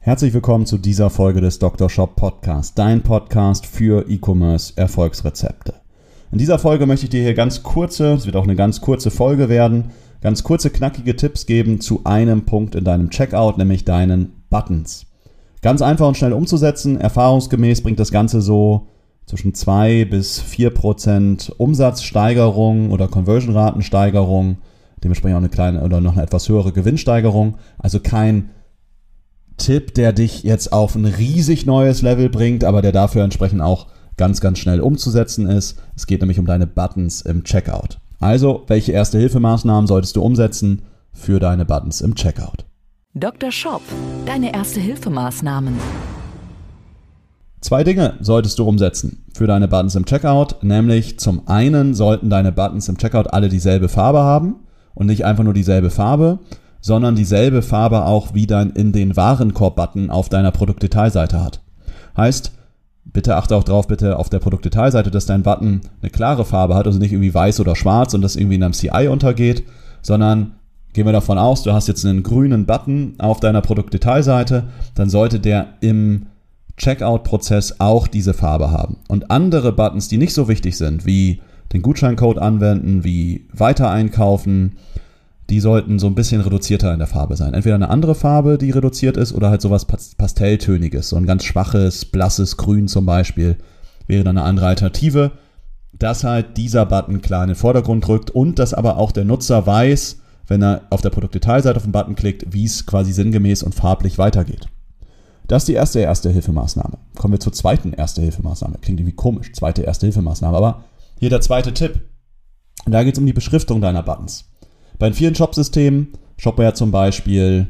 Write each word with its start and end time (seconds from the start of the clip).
Herzlich 0.00 0.32
willkommen 0.32 0.64
zu 0.64 0.78
dieser 0.78 1.10
Folge 1.10 1.40
des 1.40 1.58
Dr. 1.58 1.90
Shop 1.90 2.14
Podcast, 2.14 2.78
dein 2.78 3.02
Podcast 3.02 3.66
für 3.66 4.08
E-Commerce 4.08 4.72
Erfolgsrezepte. 4.76 5.74
In 6.30 6.38
dieser 6.38 6.60
Folge 6.60 6.86
möchte 6.86 7.06
ich 7.06 7.10
dir 7.10 7.20
hier 7.20 7.34
ganz 7.34 7.64
kurze, 7.64 8.12
es 8.12 8.24
wird 8.24 8.36
auch 8.36 8.44
eine 8.44 8.54
ganz 8.54 8.80
kurze 8.80 9.10
Folge 9.10 9.48
werden, 9.48 9.90
ganz 10.20 10.44
kurze, 10.44 10.70
knackige 10.70 11.16
Tipps 11.16 11.46
geben 11.46 11.80
zu 11.80 12.02
einem 12.04 12.46
Punkt 12.46 12.76
in 12.76 12.84
deinem 12.84 13.10
Checkout, 13.10 13.58
nämlich 13.58 13.84
deinen 13.84 14.44
Buttons. 14.48 15.06
Ganz 15.62 15.82
einfach 15.82 16.06
und 16.06 16.16
schnell 16.16 16.32
umzusetzen. 16.32 16.98
Erfahrungsgemäß 16.98 17.82
bringt 17.82 17.98
das 17.98 18.12
Ganze 18.12 18.40
so 18.40 18.86
zwischen 19.26 19.52
2 19.52 20.04
bis 20.04 20.40
4 20.40 20.70
Prozent 20.70 21.52
Umsatzsteigerung 21.58 22.92
oder 22.92 23.08
Conversion-Ratensteigerung, 23.08 24.58
dementsprechend 25.02 25.34
auch 25.34 25.40
eine 25.40 25.48
kleine 25.48 25.82
oder 25.82 26.00
noch 26.00 26.12
eine 26.12 26.22
etwas 26.22 26.48
höhere 26.48 26.72
Gewinnsteigerung. 26.72 27.56
Also 27.78 27.98
kein 27.98 28.50
Tipp, 29.58 29.94
der 29.94 30.12
dich 30.12 30.42
jetzt 30.42 30.72
auf 30.72 30.94
ein 30.94 31.04
riesig 31.04 31.66
neues 31.66 32.02
Level 32.02 32.30
bringt, 32.30 32.64
aber 32.64 32.80
der 32.80 32.92
dafür 32.92 33.22
entsprechend 33.24 33.60
auch 33.60 33.88
ganz, 34.16 34.40
ganz 34.40 34.58
schnell 34.58 34.80
umzusetzen 34.80 35.46
ist. 35.46 35.80
Es 35.96 36.06
geht 36.06 36.20
nämlich 36.20 36.38
um 36.38 36.46
deine 36.46 36.66
Buttons 36.66 37.20
im 37.22 37.44
Checkout. 37.44 37.98
Also, 38.20 38.64
welche 38.66 38.92
erste 38.92 39.18
Hilfemaßnahmen 39.18 39.86
solltest 39.86 40.16
du 40.16 40.22
umsetzen 40.22 40.82
für 41.12 41.38
deine 41.38 41.64
Buttons 41.64 42.00
im 42.00 42.14
Checkout? 42.14 42.64
Dr. 43.14 43.50
Shop, 43.50 43.82
deine 44.26 44.52
erste 44.52 44.80
Hilfemaßnahmen. 44.80 45.74
Zwei 47.60 47.82
Dinge 47.82 48.14
solltest 48.20 48.58
du 48.58 48.64
umsetzen 48.64 49.24
für 49.34 49.46
deine 49.46 49.66
Buttons 49.66 49.96
im 49.96 50.04
Checkout, 50.04 50.62
nämlich 50.62 51.18
zum 51.18 51.48
einen 51.48 51.94
sollten 51.94 52.30
deine 52.30 52.52
Buttons 52.52 52.88
im 52.88 52.98
Checkout 52.98 53.32
alle 53.32 53.48
dieselbe 53.48 53.88
Farbe 53.88 54.20
haben 54.20 54.56
und 54.94 55.06
nicht 55.06 55.24
einfach 55.24 55.44
nur 55.44 55.54
dieselbe 55.54 55.90
Farbe, 55.90 56.38
sondern 56.80 57.16
dieselbe 57.16 57.62
Farbe 57.62 58.04
auch 58.04 58.34
wie 58.34 58.46
dein 58.46 58.70
in 58.70 58.92
den 58.92 59.16
Warenkorb-Button 59.16 60.10
auf 60.10 60.28
deiner 60.28 60.50
Produktdetailseite 60.50 61.42
hat. 61.42 61.60
Heißt, 62.16 62.52
bitte 63.04 63.36
achte 63.36 63.56
auch 63.56 63.64
drauf, 63.64 63.86
bitte 63.86 64.18
auf 64.18 64.28
der 64.28 64.38
Produktdetailseite, 64.38 65.10
dass 65.10 65.26
dein 65.26 65.42
Button 65.42 65.80
eine 66.02 66.10
klare 66.10 66.44
Farbe 66.44 66.74
hat, 66.74 66.86
also 66.86 66.98
nicht 66.98 67.12
irgendwie 67.12 67.34
weiß 67.34 67.60
oder 67.60 67.74
schwarz 67.76 68.14
und 68.14 68.22
das 68.22 68.36
irgendwie 68.36 68.56
in 68.56 68.62
einem 68.62 68.74
CI 68.74 69.08
untergeht, 69.08 69.64
sondern 70.02 70.52
gehen 70.92 71.06
wir 71.06 71.12
davon 71.12 71.38
aus, 71.38 71.62
du 71.62 71.72
hast 71.72 71.88
jetzt 71.88 72.04
einen 72.04 72.22
grünen 72.22 72.66
Button 72.66 73.14
auf 73.18 73.40
deiner 73.40 73.60
Produktdetailseite, 73.60 74.64
dann 74.94 75.10
sollte 75.10 75.40
der 75.40 75.74
im 75.80 76.26
Checkout-Prozess 76.76 77.80
auch 77.80 78.06
diese 78.06 78.34
Farbe 78.34 78.70
haben. 78.70 78.98
Und 79.08 79.30
andere 79.30 79.72
Buttons, 79.72 80.08
die 80.08 80.18
nicht 80.18 80.34
so 80.34 80.48
wichtig 80.48 80.76
sind, 80.76 81.04
wie 81.06 81.40
den 81.72 81.82
Gutscheincode 81.82 82.38
anwenden, 82.38 83.04
wie 83.04 83.46
weiter 83.52 83.90
einkaufen, 83.90 84.76
die 85.50 85.60
sollten 85.60 85.98
so 85.98 86.06
ein 86.06 86.14
bisschen 86.14 86.40
reduzierter 86.40 86.92
in 86.92 86.98
der 86.98 87.08
Farbe 87.08 87.36
sein. 87.36 87.54
Entweder 87.54 87.74
eine 87.74 87.90
andere 87.90 88.14
Farbe, 88.14 88.58
die 88.58 88.70
reduziert 88.70 89.16
ist, 89.16 89.32
oder 89.32 89.48
halt 89.48 89.62
sowas 89.62 89.86
Pastelltöniges, 89.86 91.08
so 91.08 91.16
ein 91.16 91.26
ganz 91.26 91.44
schwaches, 91.44 92.04
blasses 92.04 92.56
Grün 92.56 92.86
zum 92.88 93.06
Beispiel, 93.06 93.56
wäre 94.06 94.24
dann 94.24 94.36
eine 94.36 94.46
andere 94.46 94.66
Alternative, 94.66 95.32
dass 95.92 96.24
halt 96.24 96.56
dieser 96.56 96.86
Button 96.86 97.22
klar 97.22 97.44
in 97.44 97.48
den 97.48 97.56
Vordergrund 97.56 98.06
rückt 98.08 98.30
und 98.30 98.58
dass 98.58 98.74
aber 98.74 98.98
auch 98.98 99.10
der 99.10 99.24
Nutzer 99.24 99.66
weiß, 99.66 100.20
wenn 100.46 100.62
er 100.62 100.82
auf 100.90 101.00
der 101.00 101.10
Produktdetailseite 101.10 101.76
auf 101.76 101.82
den 101.82 101.92
Button 101.92 102.14
klickt, 102.14 102.52
wie 102.52 102.64
es 102.64 102.86
quasi 102.86 103.12
sinngemäß 103.12 103.62
und 103.62 103.74
farblich 103.74 104.18
weitergeht. 104.18 104.68
Das 105.46 105.62
ist 105.62 105.68
die 105.68 105.74
erste 105.74 106.00
Erste-Hilfemaßnahme. 106.00 106.98
Kommen 107.16 107.32
wir 107.32 107.40
zur 107.40 107.54
zweiten 107.54 107.94
Erste-Hilfemaßnahme. 107.94 108.78
Klingt 108.82 109.00
irgendwie 109.00 109.16
komisch, 109.16 109.52
zweite 109.54 109.82
Erste-Hilfemaßnahme, 109.82 110.56
aber 110.56 110.84
hier 111.18 111.30
der 111.30 111.40
zweite 111.40 111.72
Tipp. 111.72 112.00
Da 112.86 113.02
geht 113.02 113.14
es 113.14 113.18
um 113.18 113.26
die 113.26 113.32
Beschriftung 113.32 113.80
deiner 113.80 114.02
Buttons. 114.02 114.44
Bei 114.98 115.12
vielen 115.12 115.34
Shop-Systemen, 115.34 116.08
Shopware 116.36 116.74
zum 116.74 116.90
Beispiel, 116.90 117.68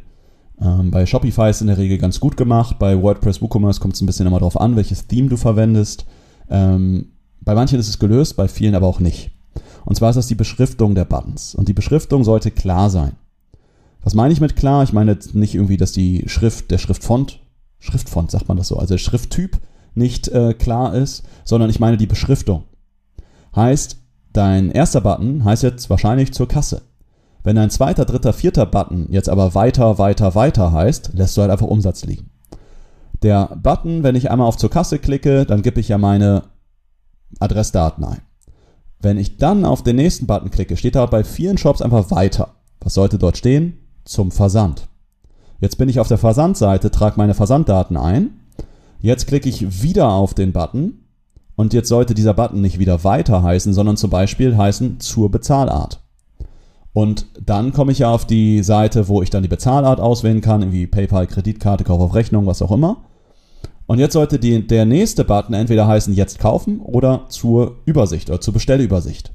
ähm, 0.60 0.90
bei 0.90 1.06
Shopify 1.06 1.50
ist 1.50 1.60
in 1.60 1.66
der 1.66 1.78
Regel 1.78 1.98
ganz 1.98 2.20
gut 2.20 2.36
gemacht. 2.36 2.78
Bei 2.78 3.00
WordPress 3.00 3.42
WooCommerce 3.42 3.80
kommt 3.80 3.94
es 3.94 4.00
ein 4.00 4.06
bisschen 4.06 4.26
immer 4.26 4.38
darauf 4.38 4.60
an, 4.60 4.76
welches 4.76 5.06
Theme 5.06 5.28
du 5.28 5.36
verwendest. 5.36 6.06
Ähm, 6.50 7.12
bei 7.40 7.54
manchen 7.54 7.78
ist 7.78 7.88
es 7.88 7.98
gelöst, 7.98 8.36
bei 8.36 8.48
vielen 8.48 8.74
aber 8.74 8.86
auch 8.86 9.00
nicht. 9.00 9.30
Und 9.84 9.94
zwar 9.94 10.10
ist 10.10 10.16
das 10.16 10.26
die 10.26 10.34
Beschriftung 10.34 10.94
der 10.94 11.04
Buttons. 11.04 11.54
Und 11.54 11.68
die 11.68 11.74
Beschriftung 11.74 12.24
sollte 12.24 12.50
klar 12.50 12.90
sein. 12.90 13.12
Was 14.02 14.14
meine 14.14 14.32
ich 14.32 14.40
mit 14.40 14.56
klar? 14.56 14.82
Ich 14.82 14.92
meine 14.92 15.12
jetzt 15.12 15.34
nicht 15.34 15.54
irgendwie, 15.54 15.76
dass 15.76 15.92
die 15.92 16.24
Schrift, 16.26 16.70
der 16.70 16.78
Schriftfont, 16.78 17.40
Schriftfont 17.78 18.30
sagt 18.30 18.48
man 18.48 18.56
das 18.56 18.68
so, 18.68 18.76
also 18.76 18.94
der 18.94 18.98
Schrifttyp 18.98 19.58
nicht 19.94 20.28
äh, 20.28 20.54
klar 20.54 20.94
ist, 20.94 21.24
sondern 21.44 21.70
ich 21.70 21.80
meine 21.80 21.96
die 21.96 22.06
Beschriftung. 22.06 22.64
Heißt, 23.54 23.96
dein 24.32 24.70
erster 24.70 25.00
Button 25.00 25.44
heißt 25.44 25.62
jetzt 25.62 25.90
wahrscheinlich 25.90 26.32
zur 26.32 26.48
Kasse. 26.48 26.82
Wenn 27.44 27.58
ein 27.58 27.70
zweiter, 27.70 28.04
dritter, 28.04 28.32
vierter 28.32 28.66
Button 28.66 29.06
jetzt 29.10 29.28
aber 29.28 29.54
weiter, 29.54 29.98
weiter, 29.98 30.34
weiter 30.34 30.72
heißt, 30.72 31.10
lässt 31.14 31.36
du 31.36 31.42
halt 31.42 31.50
einfach 31.50 31.66
Umsatz 31.66 32.04
liegen. 32.04 32.30
Der 33.22 33.56
Button, 33.62 34.02
wenn 34.02 34.16
ich 34.16 34.30
einmal 34.30 34.46
auf 34.46 34.56
zur 34.56 34.70
Kasse 34.70 34.98
klicke, 34.98 35.44
dann 35.44 35.62
gebe 35.62 35.80
ich 35.80 35.88
ja 35.88 35.98
meine 35.98 36.44
Adressdaten 37.40 38.04
ein. 38.04 38.22
Wenn 39.00 39.18
ich 39.18 39.36
dann 39.36 39.64
auf 39.64 39.82
den 39.82 39.96
nächsten 39.96 40.26
Button 40.26 40.50
klicke, 40.50 40.76
steht 40.76 40.96
da 40.96 41.06
bei 41.06 41.24
vielen 41.24 41.58
Shops 41.58 41.82
einfach 41.82 42.10
weiter. 42.10 42.54
Was 42.80 42.94
sollte 42.94 43.18
dort 43.18 43.36
stehen? 43.36 43.78
Zum 44.04 44.30
Versand. 44.30 44.88
Jetzt 45.60 45.78
bin 45.78 45.88
ich 45.88 46.00
auf 46.00 46.08
der 46.08 46.18
Versandseite, 46.18 46.90
trage 46.90 47.16
meine 47.16 47.34
Versanddaten 47.34 47.96
ein. 47.96 48.40
Jetzt 49.00 49.26
klicke 49.26 49.48
ich 49.48 49.82
wieder 49.82 50.08
auf 50.08 50.34
den 50.34 50.52
Button 50.52 51.04
und 51.56 51.72
jetzt 51.72 51.88
sollte 51.88 52.14
dieser 52.14 52.34
Button 52.34 52.60
nicht 52.60 52.78
wieder 52.78 53.04
weiter 53.04 53.42
heißen, 53.42 53.72
sondern 53.72 53.96
zum 53.96 54.10
Beispiel 54.10 54.56
heißen 54.56 55.00
zur 55.00 55.30
Bezahlart. 55.30 56.00
Und 56.92 57.26
dann 57.44 57.72
komme 57.72 57.92
ich 57.92 58.00
ja 58.00 58.10
auf 58.10 58.26
die 58.26 58.62
Seite, 58.62 59.08
wo 59.08 59.22
ich 59.22 59.30
dann 59.30 59.42
die 59.42 59.48
Bezahlart 59.48 60.00
auswählen 60.00 60.40
kann, 60.40 60.62
irgendwie 60.62 60.86
PayPal, 60.86 61.26
Kreditkarte, 61.26 61.84
Kauf 61.84 62.00
auf 62.00 62.14
Rechnung, 62.14 62.46
was 62.46 62.62
auch 62.62 62.72
immer. 62.72 63.04
Und 63.86 63.98
jetzt 63.98 64.12
sollte 64.12 64.38
die, 64.38 64.66
der 64.66 64.84
nächste 64.84 65.24
Button 65.24 65.54
entweder 65.54 65.86
heißen 65.86 66.14
jetzt 66.14 66.38
kaufen 66.38 66.80
oder 66.80 67.26
zur 67.28 67.76
Übersicht 67.86 68.28
oder 68.28 68.40
zur 68.40 68.52
Bestellübersicht. 68.54 69.32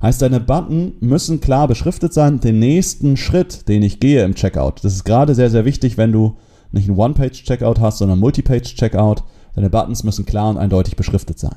Heißt, 0.00 0.22
deine 0.22 0.40
Button 0.40 0.94
müssen 1.00 1.40
klar 1.40 1.66
beschriftet 1.66 2.14
sein, 2.14 2.40
den 2.40 2.60
nächsten 2.60 3.16
Schritt, 3.16 3.68
den 3.68 3.82
ich 3.82 4.00
gehe 4.00 4.24
im 4.24 4.34
Checkout. 4.34 4.84
Das 4.84 4.94
ist 4.94 5.04
gerade 5.04 5.34
sehr, 5.34 5.50
sehr 5.50 5.64
wichtig, 5.64 5.98
wenn 5.98 6.12
du 6.12 6.36
nicht 6.70 6.88
einen 6.88 6.98
One-Page-Checkout 6.98 7.80
hast, 7.80 7.98
sondern 7.98 8.20
Multi-Page-Checkout. 8.20 9.24
Deine 9.54 9.70
Buttons 9.70 10.04
müssen 10.04 10.24
klar 10.24 10.50
und 10.50 10.58
eindeutig 10.58 10.96
beschriftet 10.96 11.38
sein. 11.38 11.56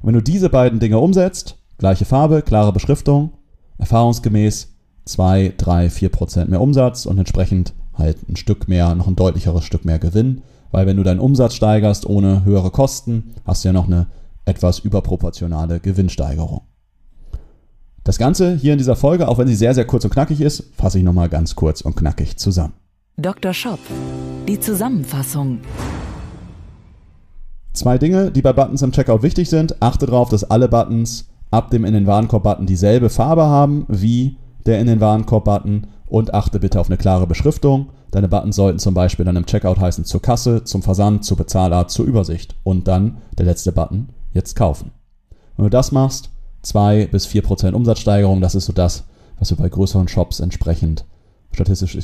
Und 0.00 0.08
wenn 0.08 0.14
du 0.14 0.22
diese 0.22 0.48
beiden 0.48 0.78
Dinge 0.78 0.98
umsetzt, 1.00 1.58
gleiche 1.78 2.04
Farbe, 2.04 2.42
klare 2.42 2.72
Beschriftung, 2.72 3.32
erfahrungsgemäß 3.82 4.68
2, 5.06 5.54
3, 5.58 5.90
4 5.90 6.08
Prozent 6.08 6.50
mehr 6.50 6.60
Umsatz 6.60 7.04
und 7.04 7.18
entsprechend 7.18 7.74
halt 7.94 8.16
ein 8.28 8.36
Stück 8.36 8.68
mehr, 8.68 8.94
noch 8.94 9.08
ein 9.08 9.16
deutlicheres 9.16 9.64
Stück 9.64 9.84
mehr 9.84 9.98
Gewinn. 9.98 10.42
Weil 10.70 10.86
wenn 10.86 10.96
du 10.96 11.02
deinen 11.02 11.20
Umsatz 11.20 11.54
steigerst 11.54 12.06
ohne 12.06 12.44
höhere 12.44 12.70
Kosten, 12.70 13.34
hast 13.44 13.64
du 13.64 13.68
ja 13.68 13.72
noch 13.72 13.86
eine 13.86 14.06
etwas 14.44 14.78
überproportionale 14.78 15.80
Gewinnsteigerung. 15.80 16.62
Das 18.04 18.18
Ganze 18.18 18.54
hier 18.54 18.72
in 18.72 18.78
dieser 18.78 18.96
Folge, 18.96 19.28
auch 19.28 19.38
wenn 19.38 19.48
sie 19.48 19.54
sehr, 19.54 19.74
sehr 19.74 19.84
kurz 19.84 20.04
und 20.04 20.10
knackig 20.10 20.40
ist, 20.40 20.64
fasse 20.76 20.98
ich 20.98 21.04
nochmal 21.04 21.28
ganz 21.28 21.54
kurz 21.54 21.82
und 21.82 21.96
knackig 21.96 22.36
zusammen. 22.36 22.74
Dr. 23.16 23.52
Shop, 23.52 23.80
die 24.48 24.58
Zusammenfassung. 24.58 25.58
Zwei 27.72 27.98
Dinge, 27.98 28.30
die 28.30 28.42
bei 28.42 28.52
Buttons 28.52 28.82
im 28.82 28.92
Checkout 28.92 29.22
wichtig 29.22 29.50
sind. 29.50 29.82
Achte 29.82 30.06
darauf, 30.06 30.28
dass 30.28 30.44
alle 30.44 30.68
Buttons 30.68 31.26
ab 31.52 31.70
dem 31.70 31.84
in 31.84 31.94
den 31.94 32.06
Warenkorb-Button 32.06 32.66
dieselbe 32.66 33.10
Farbe 33.10 33.44
haben 33.44 33.84
wie 33.88 34.38
der 34.66 34.80
in 34.80 34.86
den 34.86 35.00
Warenkorb-Button 35.00 35.86
und 36.06 36.34
achte 36.34 36.58
bitte 36.58 36.80
auf 36.80 36.88
eine 36.88 36.96
klare 36.96 37.26
Beschriftung. 37.26 37.90
Deine 38.10 38.28
Buttons 38.28 38.56
sollten 38.56 38.78
zum 38.78 38.94
Beispiel 38.94 39.24
dann 39.24 39.36
im 39.36 39.46
Checkout 39.46 39.78
heißen 39.78 40.04
zur 40.04 40.20
Kasse, 40.20 40.64
zum 40.64 40.82
Versand, 40.82 41.24
zur 41.24 41.36
Bezahlart, 41.36 41.90
zur 41.90 42.06
Übersicht 42.06 42.56
und 42.64 42.88
dann 42.88 43.18
der 43.38 43.46
letzte 43.46 43.72
Button, 43.72 44.08
jetzt 44.32 44.56
kaufen. 44.56 44.92
Wenn 45.56 45.64
du 45.64 45.70
das 45.70 45.92
machst, 45.92 46.30
2 46.62 47.06
bis 47.06 47.26
4 47.26 47.42
Prozent 47.42 47.74
Umsatzsteigerung, 47.74 48.40
das 48.40 48.54
ist 48.54 48.66
so 48.66 48.72
das, 48.72 49.04
was 49.38 49.50
wir 49.50 49.56
bei 49.56 49.68
größeren 49.68 50.08
Shops 50.08 50.40
entsprechend 50.40 51.04
statistisch, 51.52 51.98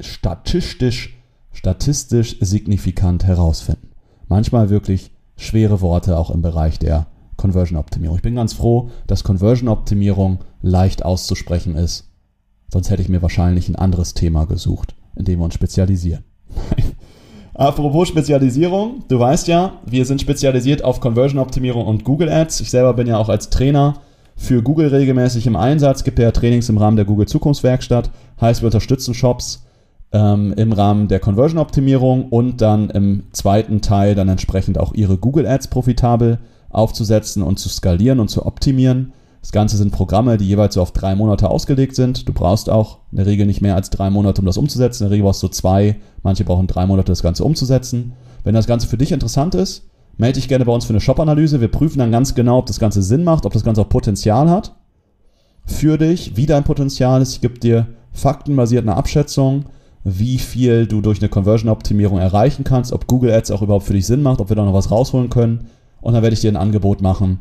statistisch, 0.00 1.22
statistisch 1.52 2.36
signifikant 2.40 3.24
herausfinden. 3.24 3.90
Manchmal 4.28 4.68
wirklich 4.70 5.10
schwere 5.36 5.80
Worte 5.80 6.18
auch 6.18 6.30
im 6.30 6.42
Bereich 6.42 6.78
der 6.78 7.06
Conversion-Optimierung. 7.44 8.16
Ich 8.16 8.22
bin 8.22 8.36
ganz 8.36 8.54
froh, 8.54 8.88
dass 9.06 9.22
Conversion-Optimierung 9.22 10.38
leicht 10.62 11.04
auszusprechen 11.04 11.76
ist. 11.76 12.08
Sonst 12.72 12.88
hätte 12.88 13.02
ich 13.02 13.10
mir 13.10 13.20
wahrscheinlich 13.20 13.68
ein 13.68 13.76
anderes 13.76 14.14
Thema 14.14 14.46
gesucht, 14.46 14.94
in 15.14 15.26
dem 15.26 15.40
wir 15.40 15.44
uns 15.44 15.52
spezialisieren. 15.52 16.24
Apropos 17.54 18.08
Spezialisierung, 18.08 19.04
du 19.08 19.18
weißt 19.18 19.46
ja, 19.48 19.74
wir 19.84 20.06
sind 20.06 20.22
spezialisiert 20.22 20.82
auf 20.82 21.00
Conversion-Optimierung 21.00 21.86
und 21.86 22.04
Google 22.04 22.30
Ads. 22.30 22.60
Ich 22.60 22.70
selber 22.70 22.94
bin 22.94 23.06
ja 23.06 23.18
auch 23.18 23.28
als 23.28 23.50
Trainer 23.50 24.00
für 24.36 24.62
Google 24.62 24.88
regelmäßig 24.88 25.46
im 25.46 25.54
Einsatz, 25.54 26.02
gibt 26.02 26.18
ja 26.18 26.30
Trainings 26.30 26.70
im 26.70 26.78
Rahmen 26.78 26.96
der 26.96 27.04
Google 27.04 27.26
Zukunftswerkstatt. 27.26 28.10
Heißt, 28.40 28.62
wir 28.62 28.68
unterstützen 28.68 29.12
Shops 29.12 29.66
ähm, 30.12 30.54
im 30.56 30.72
Rahmen 30.72 31.08
der 31.08 31.20
Conversion-Optimierung 31.20 32.30
und 32.30 32.62
dann 32.62 32.88
im 32.88 33.24
zweiten 33.32 33.82
Teil 33.82 34.14
dann 34.14 34.30
entsprechend 34.30 34.78
auch 34.78 34.94
ihre 34.94 35.18
Google 35.18 35.46
Ads 35.46 35.68
profitabel 35.68 36.38
aufzusetzen 36.74 37.42
und 37.42 37.58
zu 37.58 37.68
skalieren 37.68 38.20
und 38.20 38.28
zu 38.28 38.46
optimieren. 38.46 39.12
Das 39.40 39.52
Ganze 39.52 39.76
sind 39.76 39.90
Programme, 39.90 40.38
die 40.38 40.46
jeweils 40.46 40.74
so 40.74 40.80
auf 40.80 40.92
drei 40.92 41.14
Monate 41.14 41.50
ausgelegt 41.50 41.94
sind. 41.94 42.26
Du 42.28 42.32
brauchst 42.32 42.70
auch 42.70 43.00
in 43.10 43.18
der 43.18 43.26
Regel 43.26 43.46
nicht 43.46 43.60
mehr 43.60 43.74
als 43.74 43.90
drei 43.90 44.08
Monate, 44.08 44.40
um 44.40 44.46
das 44.46 44.56
umzusetzen. 44.56 45.02
In 45.02 45.08
der 45.08 45.12
Regel 45.12 45.24
brauchst 45.24 45.42
du 45.42 45.48
zwei, 45.48 45.96
manche 46.22 46.44
brauchen 46.44 46.66
drei 46.66 46.86
Monate, 46.86 47.12
das 47.12 47.22
Ganze 47.22 47.44
umzusetzen. 47.44 48.14
Wenn 48.42 48.54
das 48.54 48.66
Ganze 48.66 48.86
für 48.86 48.96
dich 48.96 49.12
interessant 49.12 49.54
ist, 49.54 49.88
melde 50.16 50.40
dich 50.40 50.48
gerne 50.48 50.64
bei 50.64 50.72
uns 50.72 50.86
für 50.86 50.92
eine 50.92 51.00
Shop-Analyse. 51.00 51.60
Wir 51.60 51.68
prüfen 51.68 51.98
dann 51.98 52.10
ganz 52.10 52.34
genau, 52.34 52.58
ob 52.58 52.66
das 52.66 52.78
Ganze 52.78 53.02
Sinn 53.02 53.24
macht, 53.24 53.44
ob 53.44 53.52
das 53.52 53.64
Ganze 53.64 53.82
auch 53.82 53.88
Potenzial 53.88 54.48
hat 54.48 54.74
für 55.66 55.98
dich, 55.98 56.36
wie 56.36 56.46
dein 56.46 56.64
Potenzial 56.64 57.22
ist. 57.22 57.34
Ich 57.34 57.40
gebe 57.40 57.58
dir 57.58 57.86
faktenbasiert 58.12 58.82
eine 58.82 58.96
Abschätzung, 58.96 59.66
wie 60.04 60.38
viel 60.38 60.86
du 60.86 61.00
durch 61.00 61.20
eine 61.20 61.30
Conversion-Optimierung 61.30 62.18
erreichen 62.18 62.64
kannst, 62.64 62.92
ob 62.92 63.06
Google 63.06 63.32
Ads 63.32 63.50
auch 63.50 63.62
überhaupt 63.62 63.86
für 63.86 63.94
dich 63.94 64.06
Sinn 64.06 64.22
macht, 64.22 64.40
ob 64.40 64.50
wir 64.50 64.56
da 64.56 64.64
noch 64.64 64.74
was 64.74 64.90
rausholen 64.90 65.30
können. 65.30 65.66
Und 66.04 66.12
dann 66.12 66.22
werde 66.22 66.34
ich 66.34 66.40
dir 66.40 66.52
ein 66.52 66.58
Angebot 66.58 67.00
machen, 67.00 67.38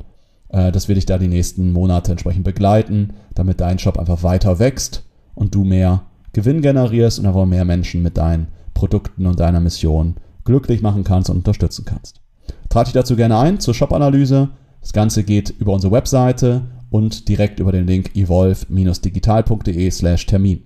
äh, 0.48 0.72
dass 0.72 0.88
wir 0.88 0.96
dich 0.96 1.06
da 1.06 1.18
die 1.18 1.28
nächsten 1.28 1.74
Monate 1.74 2.12
entsprechend 2.12 2.46
begleiten, 2.46 3.10
damit 3.36 3.60
dein 3.60 3.78
Shop 3.78 4.00
einfach 4.00 4.24
weiter 4.24 4.58
wächst 4.58 5.04
und 5.36 5.54
du 5.54 5.66
mehr 5.66 6.04
Gewinn 6.32 6.62
generierst 6.62 7.20
und 7.20 7.26
einfach 7.26 7.46
mehr 7.46 7.66
Menschen 7.66 8.02
mit 8.02 8.16
deinen 8.16 8.48
Produkten 8.74 9.26
und 9.26 9.42
deiner 9.42 9.60
Mission 9.60 10.16
glücklich 10.46 10.82
machen 10.82 11.04
kannst 11.04 11.30
und 11.30 11.36
unterstützen 11.36 11.84
kannst. 11.84 12.22
Trag 12.70 12.86
dich 12.86 12.94
dazu 12.94 13.18
gerne 13.18 13.38
ein 13.38 13.60
zur 13.60 13.74
Shop-Analyse. 13.74 14.48
Das 14.80 14.94
Ganze 14.94 15.26
geht 15.26 15.50
über 15.50 15.74
unsere 15.74 15.92
Webseite 15.92 16.62
und 16.90 17.28
direkt 17.28 17.60
über 17.60 17.74
den 17.74 17.86
Link 17.86 18.16
evolve-digital.de 18.16 19.92
slash 19.92 20.26
Termin. 20.26 20.64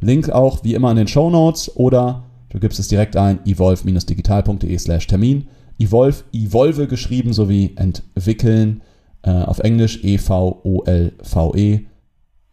Link 0.00 0.28
auch 0.28 0.64
wie 0.64 0.74
immer 0.74 0.90
in 0.90 0.98
den 0.98 1.08
Show 1.08 1.30
Notes 1.30 1.74
oder 1.74 2.24
du 2.50 2.60
gibst 2.60 2.78
es 2.78 2.88
direkt 2.88 3.16
ein 3.16 3.40
evolve-digital.de 3.46 4.76
slash 4.76 5.06
Termin. 5.06 5.48
Evolve, 5.78 6.24
Evolve 6.32 6.86
geschrieben 6.86 7.32
sowie 7.32 7.74
entwickeln 7.76 8.82
äh, 9.22 9.30
auf 9.30 9.60
Englisch 9.60 10.02
E-V-O-L-V-E 10.02 11.80